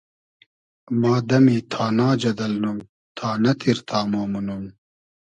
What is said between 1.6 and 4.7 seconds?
تانا جئدئل نوم، تانۂ تیر تامۉ مونوم